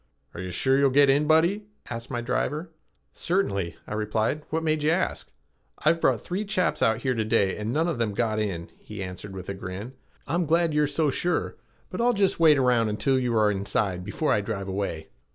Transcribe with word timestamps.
"Are 0.33 0.41
you 0.41 0.49
sure 0.51 0.79
you'll 0.79 0.89
get 0.89 1.11
in, 1.11 1.27
buddy?" 1.27 1.67
asked 1.87 2.09
my 2.09 2.21
driver. 2.21 2.71
"Certainly," 3.13 3.75
I 3.85 3.93
replied. 3.93 4.41
"What 4.49 4.63
made 4.63 4.81
you 4.81 4.89
ask?" 4.89 5.29
"I've 5.77 6.01
brought 6.01 6.21
three 6.21 6.43
chaps 6.43 6.81
out 6.81 7.03
here 7.03 7.13
to 7.13 7.23
day 7.23 7.55
and 7.55 7.71
none 7.71 7.87
of 7.87 7.99
them 7.99 8.15
got 8.15 8.39
in," 8.39 8.71
he 8.79 9.03
answered 9.03 9.35
with 9.35 9.47
a 9.47 9.53
grin. 9.53 9.93
"I'm 10.25 10.47
glad 10.47 10.73
you're 10.73 10.87
so 10.87 11.11
sure, 11.11 11.55
but 11.91 12.01
I'll 12.01 12.13
just 12.13 12.39
wait 12.39 12.57
around 12.57 12.89
until 12.89 13.19
you 13.19 13.37
are 13.37 13.51
inside 13.51 14.03
before 14.03 14.33
I 14.33 14.41
drive 14.41 14.67
away." 14.67 15.09